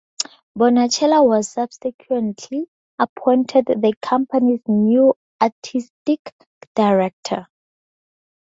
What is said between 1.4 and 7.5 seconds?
subsequently appointed the Company's new Artistic Director.